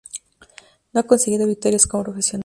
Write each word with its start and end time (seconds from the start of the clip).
No 0.93 0.99
ha 1.01 1.03
conseguido 1.03 1.45
victorias 1.45 1.85
como 1.85 2.05
profesional. 2.05 2.39